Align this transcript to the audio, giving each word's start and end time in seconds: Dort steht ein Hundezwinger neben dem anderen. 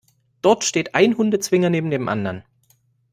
Dort 0.41 0.63
steht 0.63 0.95
ein 0.95 1.15
Hundezwinger 1.15 1.69
neben 1.69 1.91
dem 1.91 2.09
anderen. 2.09 2.43